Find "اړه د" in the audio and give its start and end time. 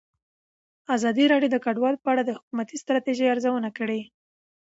2.13-2.29